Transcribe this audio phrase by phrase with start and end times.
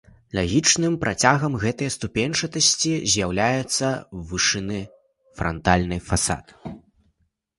[0.35, 3.87] Лагічным працягам гэтай ступеньчатасці з'яўляецца
[4.29, 4.81] вышынны
[5.41, 6.45] франтальны фасад.